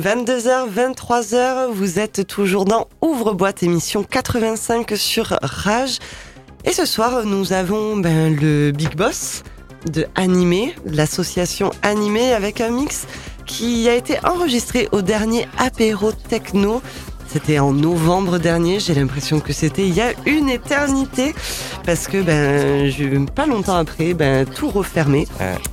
[0.00, 6.00] 22h, 23h, vous êtes toujours dans Ouvre-boîte, émission 85 sur Rage.
[6.64, 9.44] Et ce soir, nous avons ben, le Big Boss
[9.92, 13.06] de Animé, l'association Animé, avec un mix
[13.46, 16.82] qui a été enregistré au dernier apéro techno.
[17.34, 21.34] C'était en novembre dernier, j'ai l'impression que c'était il y a une éternité,
[21.84, 25.26] parce que ben, je- pas longtemps après, ben, tout refermé.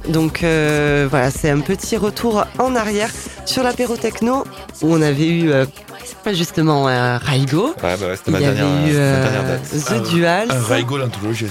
[0.09, 3.11] Donc euh, voilà, c'est un petit retour en arrière
[3.45, 4.43] sur l'apéro techno
[4.81, 5.65] où on avait eu euh,
[6.33, 7.67] justement euh, Raigo.
[7.83, 9.69] Ouais, bah ouais, c'était Il ma y dernière, avait eu ma euh, dernière date.
[9.69, 10.47] The Ah, Dual.
[10.67, 11.45] Raigo l'anthologie.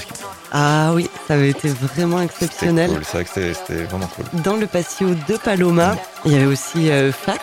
[0.51, 2.90] Ah oui, ça avait été vraiment exceptionnel.
[2.90, 4.24] cool, c'est vrai que c'était- vraiment cool.
[4.42, 7.40] Dans le patio de Paloma, il y avait aussi euh, Fac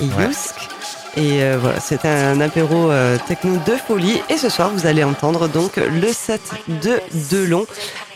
[0.00, 0.26] et Ouais.
[0.28, 0.68] Yusk.
[1.16, 4.20] Et euh, voilà, c'était un apéro euh, techno de folie.
[4.28, 7.00] Et ce soir, vous allez entendre donc le set de
[7.30, 7.66] Delon.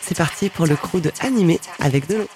[0.00, 2.26] C'est parti pour le crew de Animé avec Delon.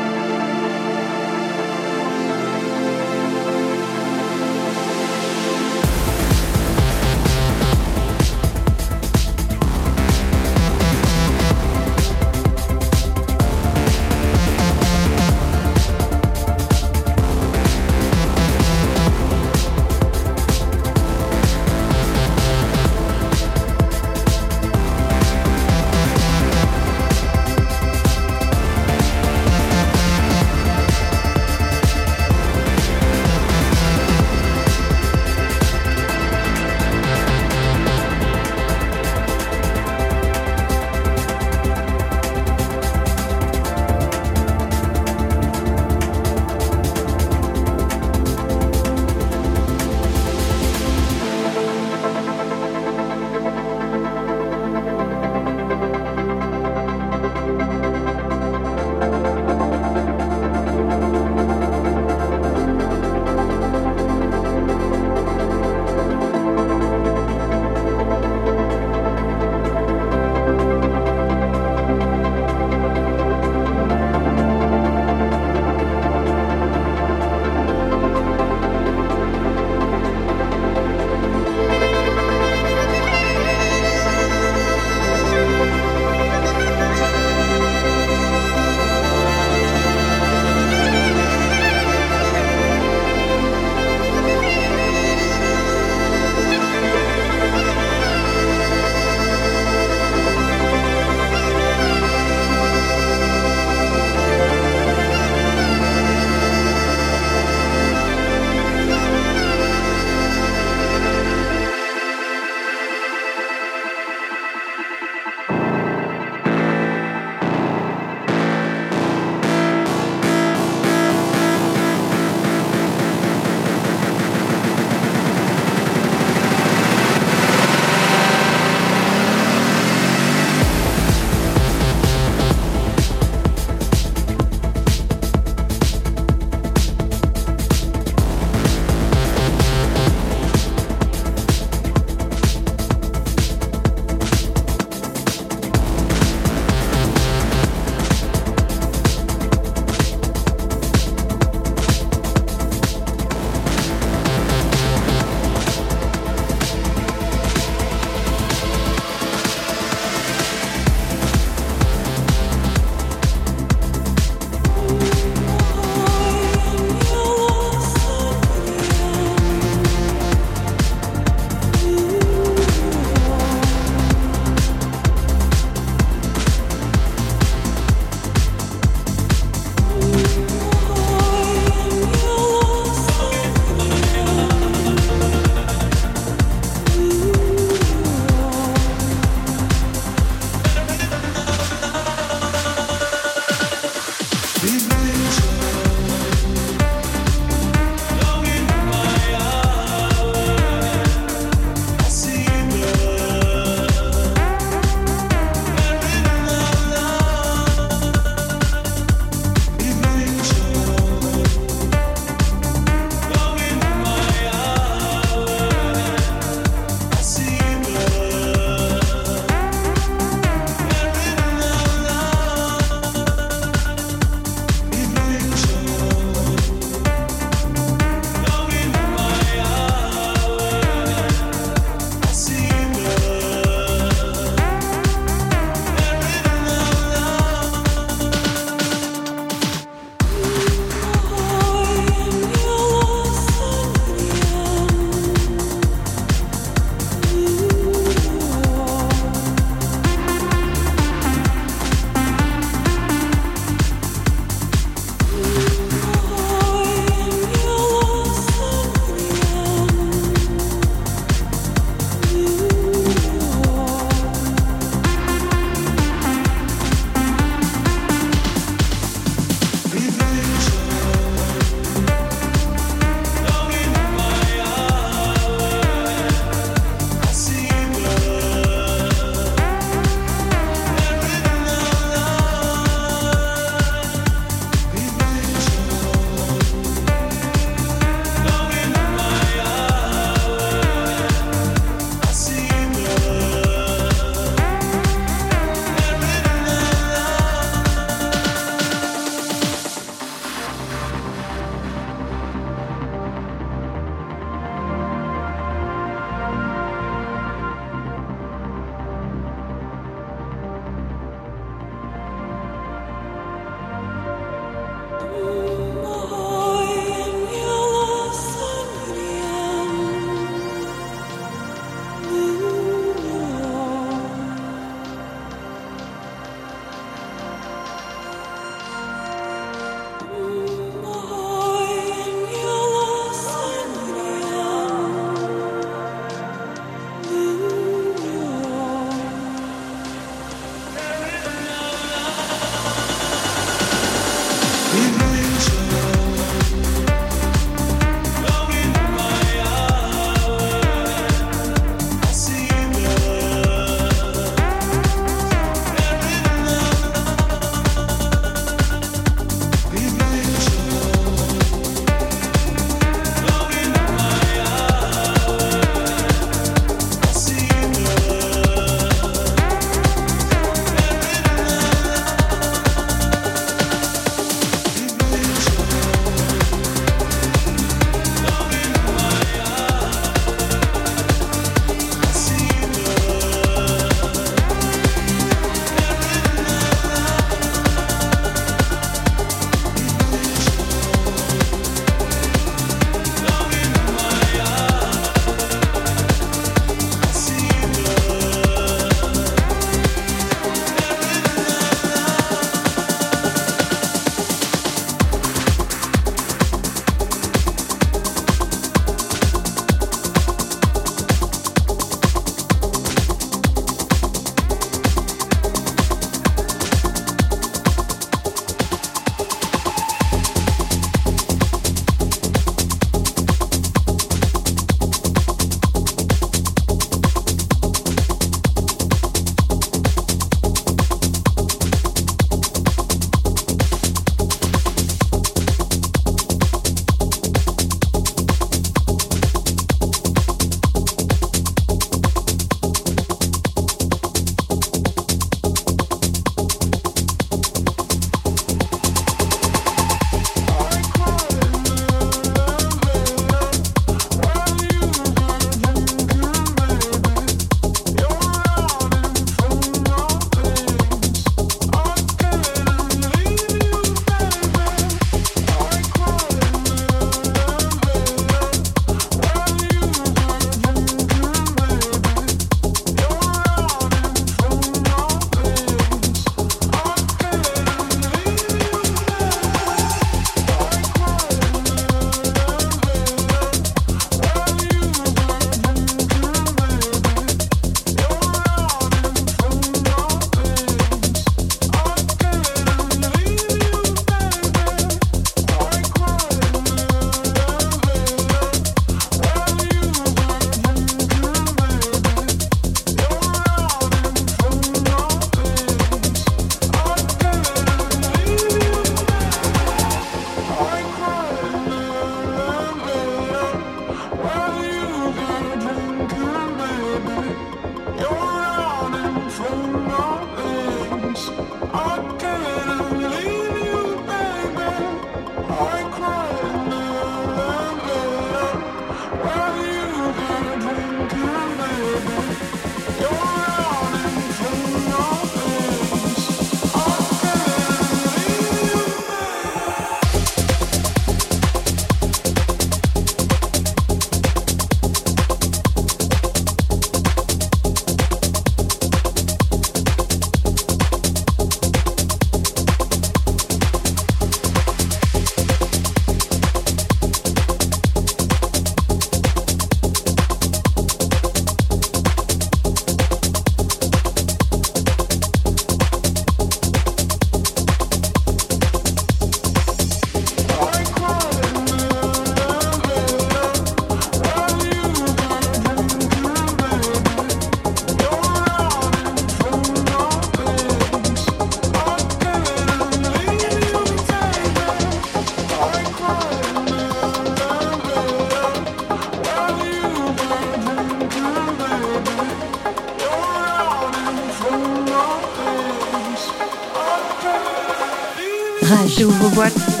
[599.21, 600.00] Rage et ouvre-boîte.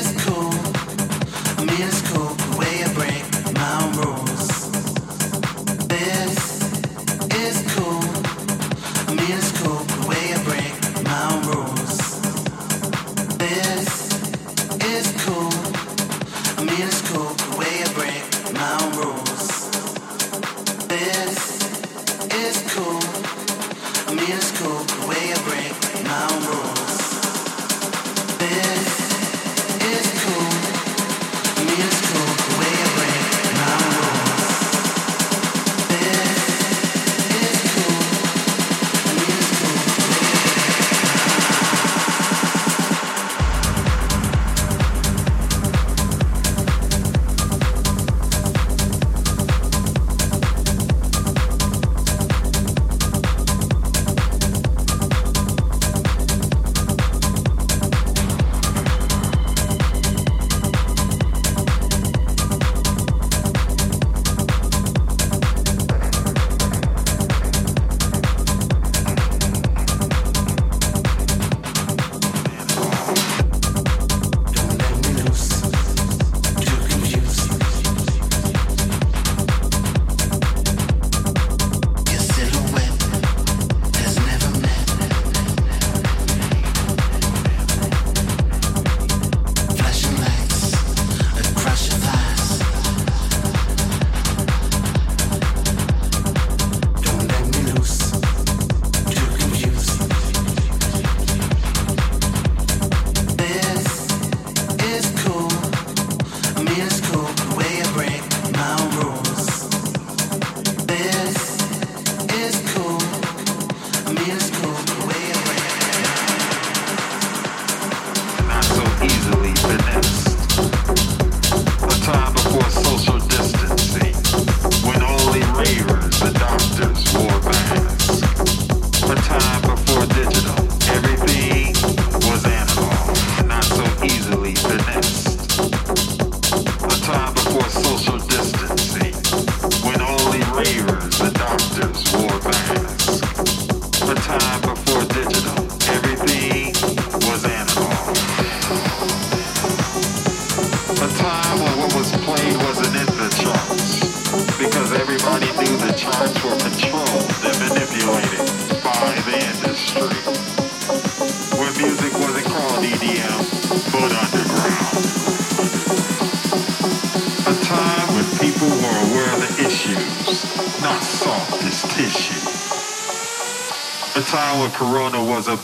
[0.00, 0.49] has cool.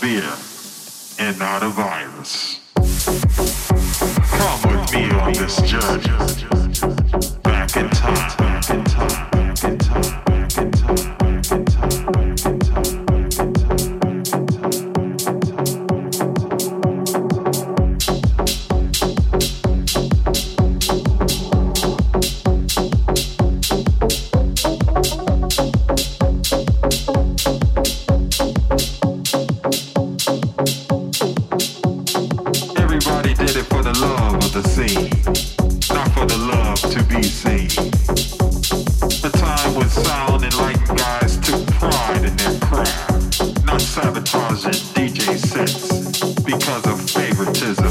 [0.06, 0.35] beer.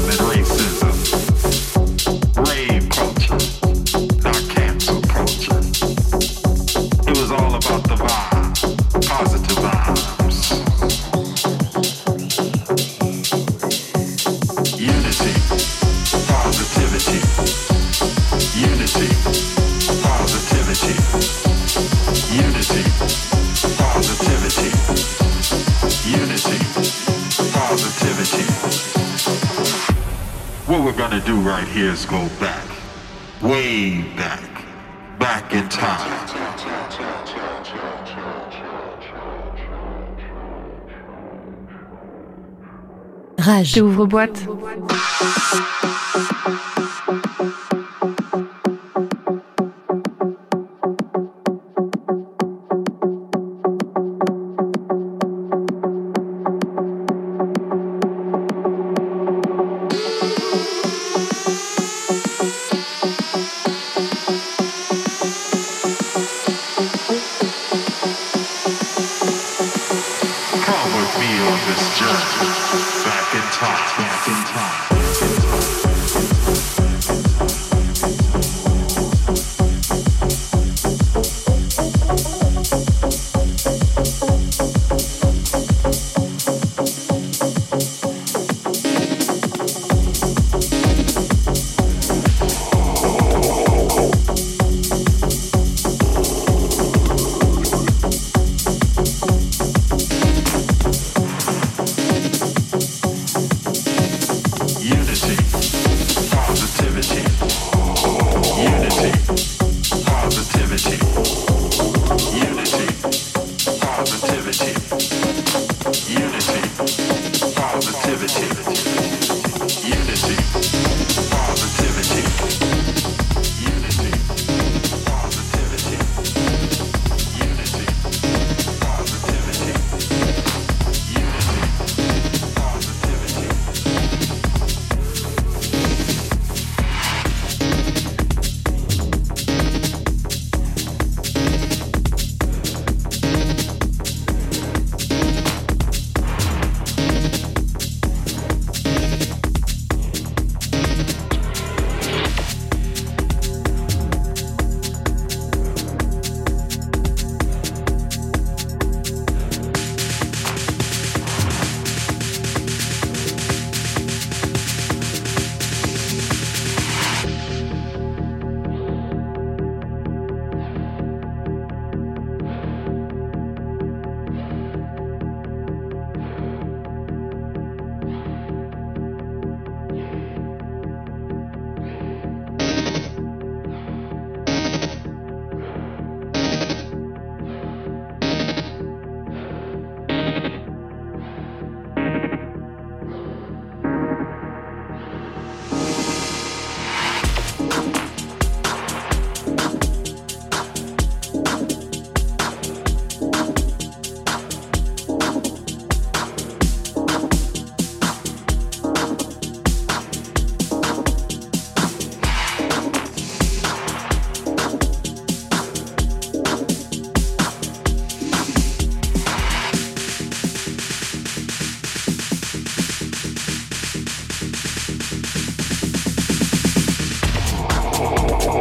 [0.06, 0.75] that races.
[31.46, 32.66] right here is go back,
[33.40, 34.50] way back,
[35.16, 36.10] back in time.
[43.38, 43.74] Rage.
[43.74, 44.44] J'ouvre boîte.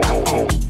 [0.03, 0.64] oh, oh, oh.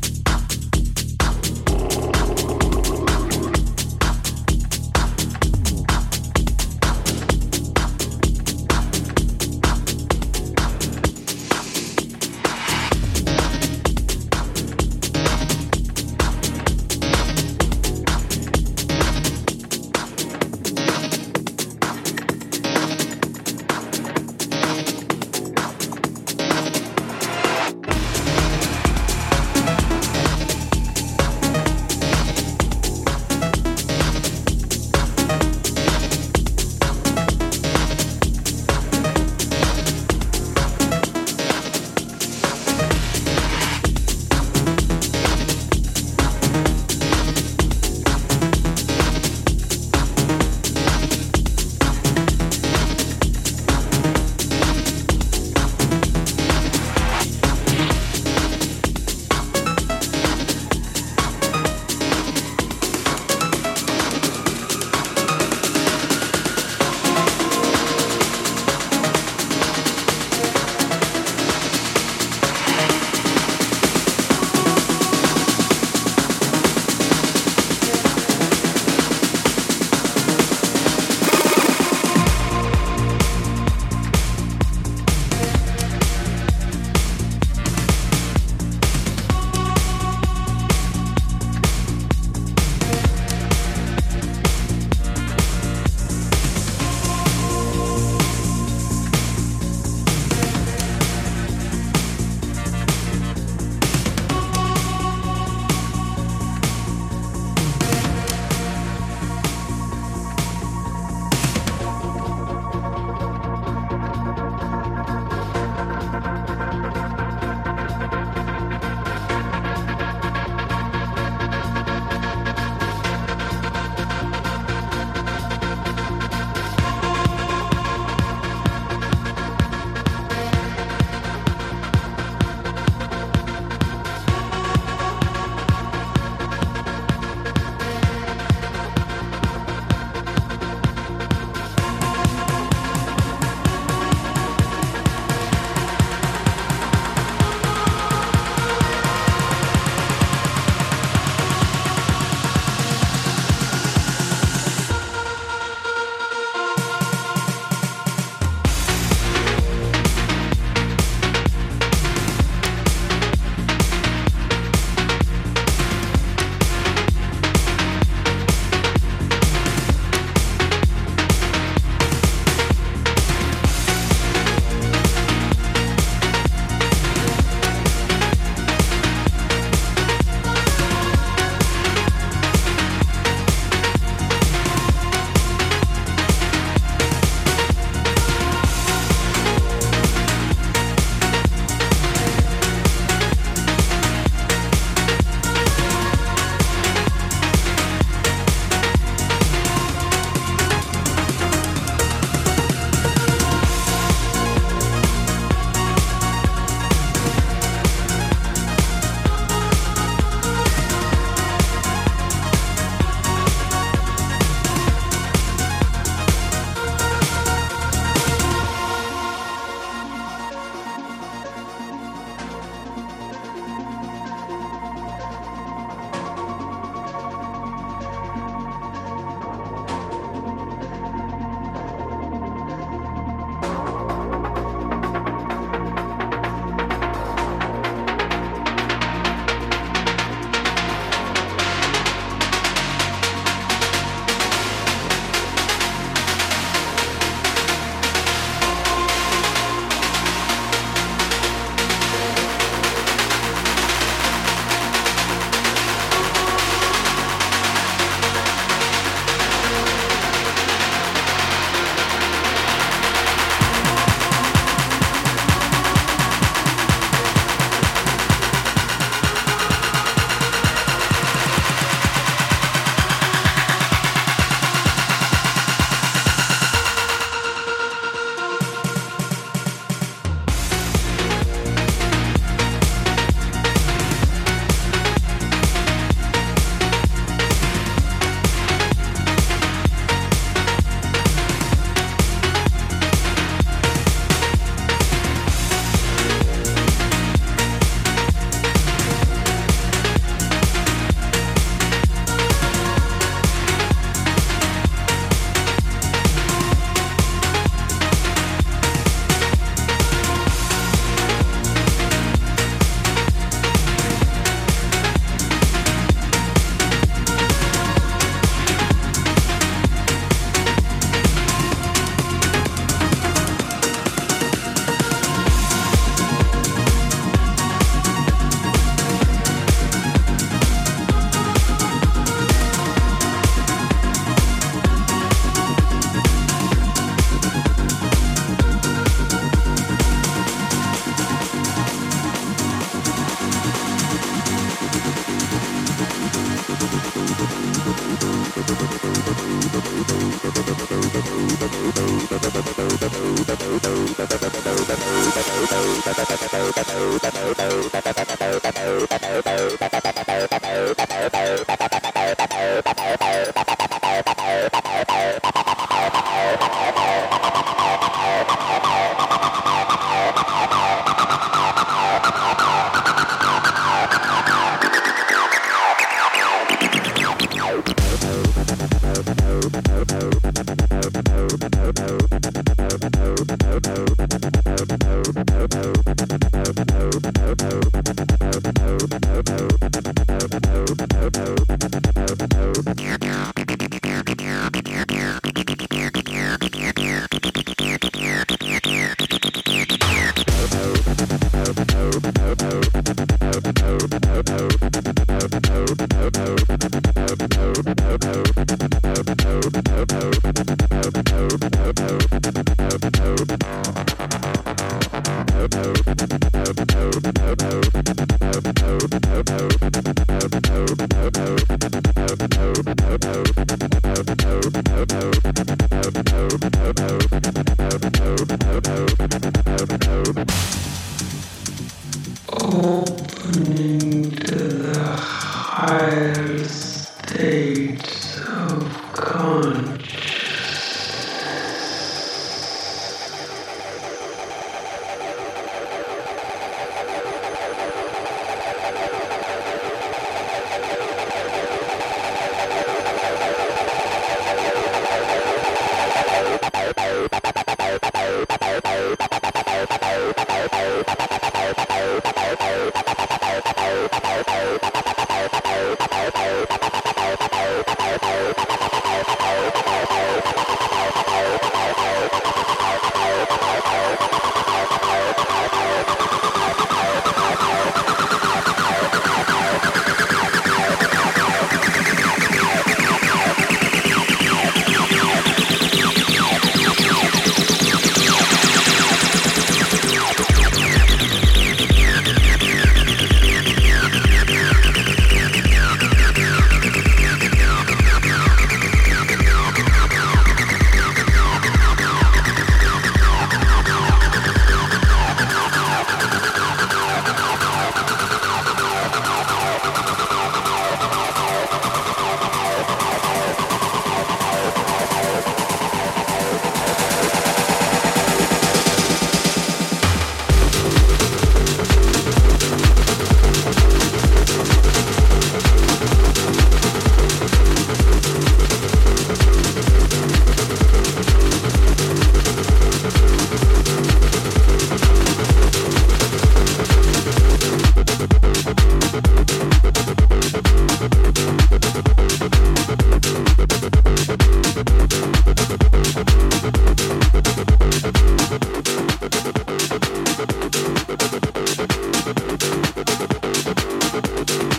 [553.19, 554.74] なるほど。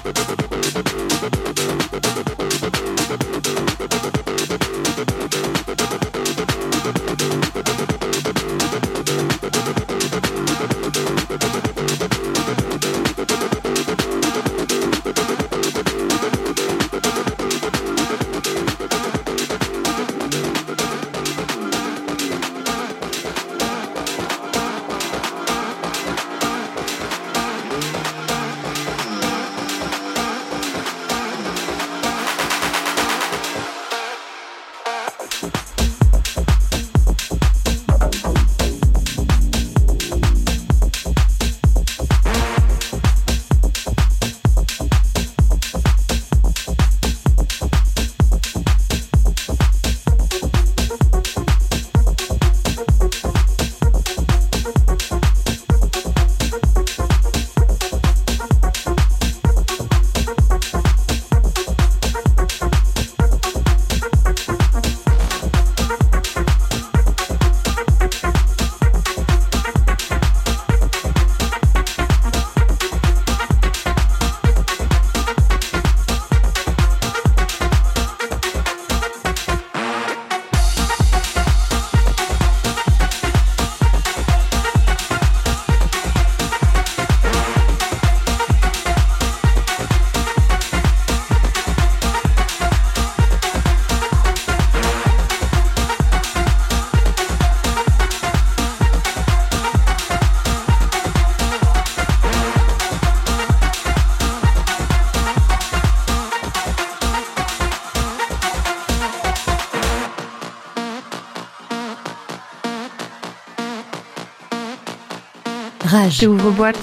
[115.86, 116.26] Rage.
[116.26, 116.78] Ouvre-boîte.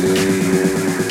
[0.00, 1.07] yeah, yeah.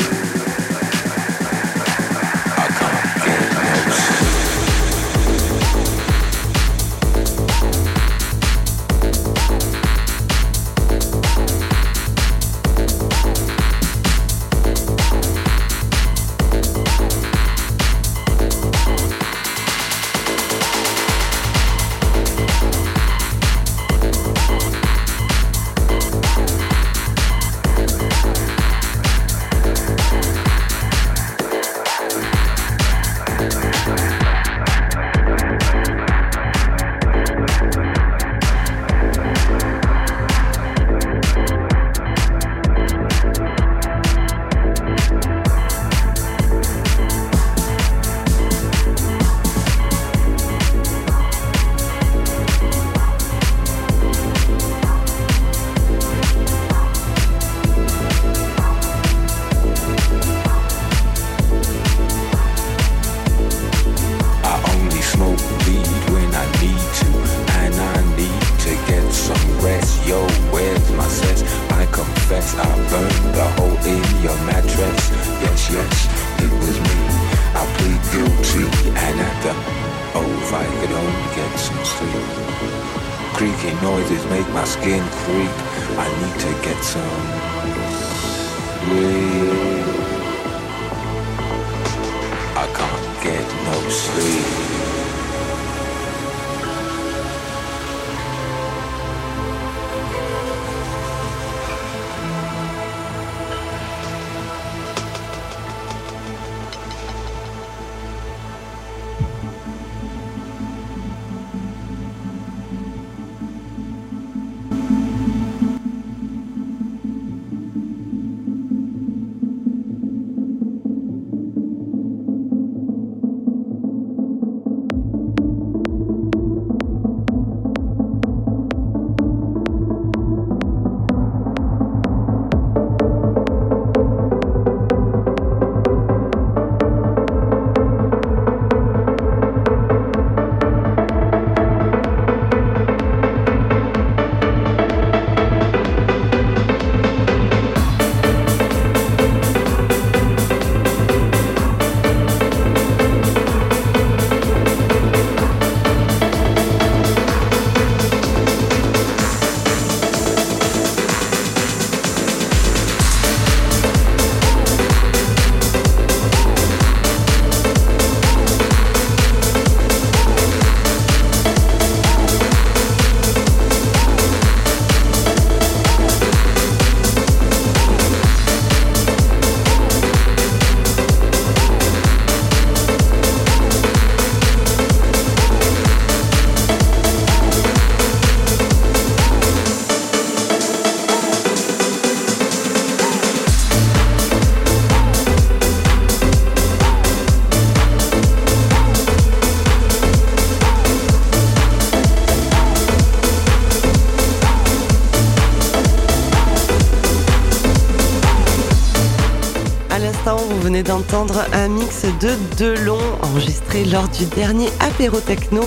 [210.83, 215.61] D'entendre un mix de Delon enregistré lors du dernier apéro techno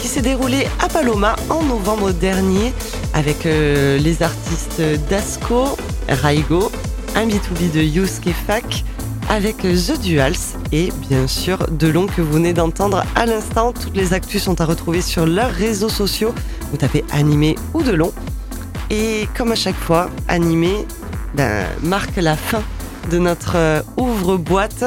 [0.00, 2.72] qui s'est déroulé à Paloma en novembre dernier
[3.14, 5.76] avec euh, les artistes Dasco,
[6.08, 6.70] Raigo,
[7.14, 8.84] un B2B de Yusuke
[9.28, 10.34] avec The Duals
[10.72, 13.72] et bien sûr Delon que vous venez d'entendre à l'instant.
[13.72, 16.34] Toutes les actus sont à retrouver sur leurs réseaux sociaux.
[16.70, 18.12] Vous tapez animé ou Delon.
[18.90, 20.86] Et comme à chaque fois, animé
[21.34, 22.62] ben, marque la fin
[23.10, 24.84] de notre euh, ouvre-boîte.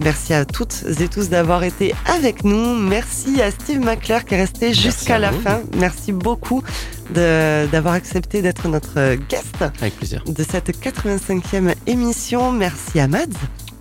[0.00, 2.76] Merci à toutes et tous d'avoir été avec nous.
[2.76, 5.60] Merci à Steve McClure qui est resté jusqu'à la fin.
[5.76, 6.62] Merci beaucoup
[7.10, 9.64] d'avoir accepté d'être notre guest.
[9.80, 10.22] Avec plaisir.
[10.26, 12.52] De cette 85e émission.
[12.52, 13.26] Merci à Mads.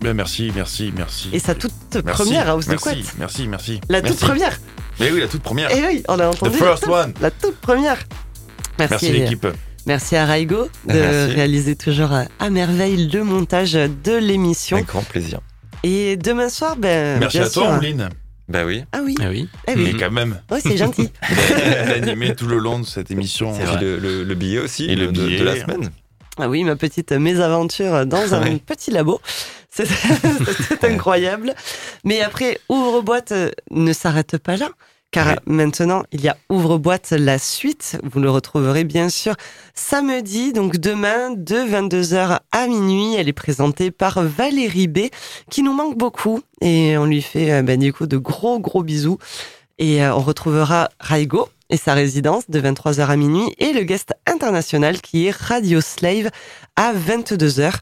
[0.01, 1.29] Ben merci, merci, merci.
[1.31, 3.13] Et sa toute première House merci, de Couette.
[3.19, 3.81] Merci, merci.
[3.87, 4.59] La toute première.
[4.99, 5.71] Mais oui, la toute première.
[5.71, 6.57] Et oui, on a entendu.
[6.57, 7.13] The first one.
[7.21, 7.99] La toute première.
[8.79, 9.47] Merci, merci l'équipe.
[9.87, 14.77] Merci à Raigo de réaliser toujours à merveille le montage de l'émission.
[14.77, 15.39] Avec grand plaisir.
[15.83, 17.19] Et demain soir, ben.
[17.19, 18.09] Merci à toi, Oline.
[18.47, 18.83] Bah oui.
[18.91, 19.15] Ah oui.
[19.21, 19.47] Ah oui.
[19.67, 19.91] Eh oui.
[19.93, 20.39] Mais quand même.
[20.51, 21.09] Oui, c'est gentil.
[21.87, 23.53] D'animer tout le long de cette émission.
[23.55, 25.39] C'est le, le, billet aussi Et le de, billet.
[25.39, 25.89] de la semaine.
[26.37, 29.21] Ah oui, ma petite mésaventure dans un petit labo.
[29.69, 31.55] C'est incroyable.
[32.03, 33.33] Mais après, ouvre-boîte
[33.71, 34.69] ne s'arrête pas là.
[35.11, 37.99] Car maintenant, il y a Ouvre-boîte la suite.
[38.03, 39.35] Vous le retrouverez bien sûr
[39.73, 43.15] samedi, donc demain, de 22h à minuit.
[43.15, 45.09] Elle est présentée par Valérie B,
[45.49, 46.39] qui nous manque beaucoup.
[46.61, 49.17] Et on lui fait ben, du coup de gros, gros bisous.
[49.79, 54.13] Et euh, on retrouvera Raigo et sa résidence de 23h à minuit et le guest
[54.27, 56.29] international qui est Radio Slave
[56.75, 57.73] à 22h.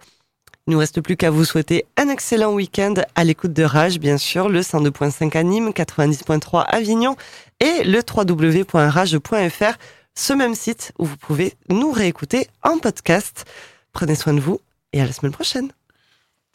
[0.69, 4.19] Il nous reste plus qu'à vous souhaiter un excellent week-end à l'écoute de Rage, bien
[4.19, 7.15] sûr, le 102.5 à Nîmes, 90.3 Avignon
[7.59, 9.77] et le www.rage.fr,
[10.13, 13.45] ce même site où vous pouvez nous réécouter en podcast.
[13.93, 14.61] Prenez soin de vous
[14.93, 15.71] et à la semaine prochaine.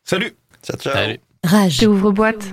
[0.05, 2.53] Salut Ciao, ciao Salut Rage, ouvre boîte.